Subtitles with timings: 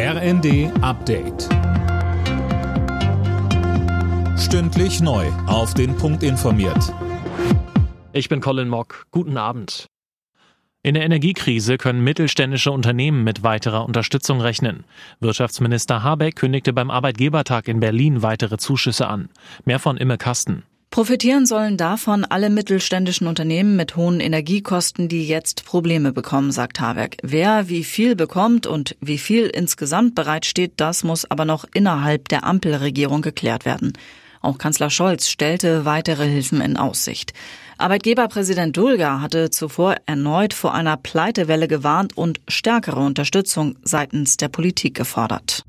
[0.00, 1.48] RND Update.
[4.38, 5.26] Stündlich neu.
[5.48, 6.94] Auf den Punkt informiert.
[8.12, 9.06] Ich bin Colin Mock.
[9.10, 9.86] Guten Abend.
[10.84, 14.84] In der Energiekrise können mittelständische Unternehmen mit weiterer Unterstützung rechnen.
[15.18, 19.30] Wirtschaftsminister Habeck kündigte beim Arbeitgebertag in Berlin weitere Zuschüsse an.
[19.64, 20.62] Mehr von Imme Kasten.
[20.98, 27.18] Profitieren sollen davon alle mittelständischen Unternehmen mit hohen Energiekosten, die jetzt Probleme bekommen, sagt Habeck.
[27.22, 32.42] Wer wie viel bekommt und wie viel insgesamt bereitsteht, das muss aber noch innerhalb der
[32.42, 33.92] Ampelregierung geklärt werden.
[34.40, 37.32] Auch Kanzler Scholz stellte weitere Hilfen in Aussicht.
[37.76, 44.96] Arbeitgeberpräsident Dulga hatte zuvor erneut vor einer Pleitewelle gewarnt und stärkere Unterstützung seitens der Politik
[44.96, 45.62] gefordert.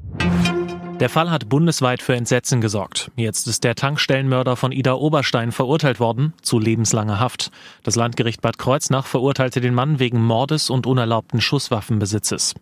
[1.00, 3.10] Der Fall hat bundesweit für Entsetzen gesorgt.
[3.16, 7.52] Jetzt ist der Tankstellenmörder von Ida Oberstein verurteilt worden zu lebenslanger Haft.
[7.84, 12.54] Das Landgericht Bad Kreuznach verurteilte den Mann wegen Mordes und unerlaubten Schusswaffenbesitzes.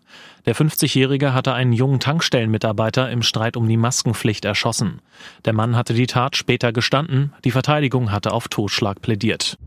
[0.45, 5.01] Der 50-Jährige hatte einen jungen Tankstellenmitarbeiter im Streit um die Maskenpflicht erschossen.
[5.45, 7.33] Der Mann hatte die Tat später gestanden.
[7.43, 9.57] Die Verteidigung hatte auf Totschlag plädiert.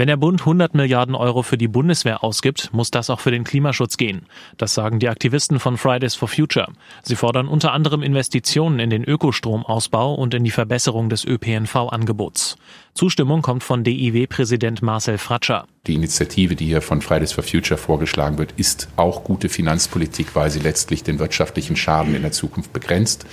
[0.00, 3.44] Wenn der Bund 100 Milliarden Euro für die Bundeswehr ausgibt, muss das auch für den
[3.44, 4.22] Klimaschutz gehen.
[4.56, 6.68] Das sagen die Aktivisten von Fridays for Future.
[7.02, 12.56] Sie fordern unter anderem Investitionen in den Ökostromausbau und in die Verbesserung des ÖPNV-Angebots.
[12.94, 15.66] Zustimmung kommt von DIW-Präsident Marcel Fratscher.
[15.86, 20.50] Die Initiative, die hier von Fridays for Future vorgeschlagen wird, ist auch gute Finanzpolitik, weil
[20.50, 23.26] sie letztlich den wirtschaftlichen Schaden in der Zukunft begrenzt,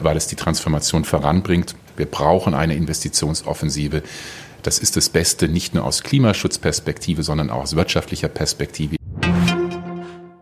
[0.00, 1.76] weil es die Transformation voranbringt.
[1.96, 4.02] Wir brauchen eine Investitionsoffensive.
[4.62, 8.96] Das ist das Beste nicht nur aus Klimaschutzperspektive, sondern auch aus wirtschaftlicher Perspektive.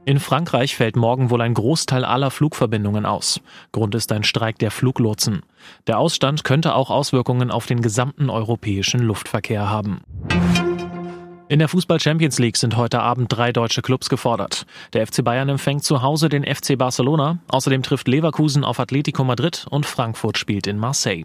[0.09, 3.43] In Frankreich fällt morgen wohl ein Großteil aller Flugverbindungen aus.
[3.73, 5.43] Grund ist ein Streik der Fluglotsen.
[5.87, 10.01] Der Ausstand könnte auch Auswirkungen auf den gesamten europäischen Luftverkehr haben.
[11.51, 14.65] In der Fußball Champions League sind heute Abend drei deutsche Clubs gefordert.
[14.95, 17.39] Der FC Bayern empfängt zu Hause den FC Barcelona.
[17.49, 21.25] Außerdem trifft Leverkusen auf Atletico Madrid und Frankfurt spielt in Marseille.